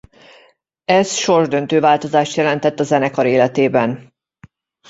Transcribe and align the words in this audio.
Ez 0.85 1.13
sorsdöntő 1.13 1.79
változást 1.79 2.35
jelentett 2.35 2.79
a 2.79 2.83
zenekar 2.83 3.25
életében. 3.25 4.13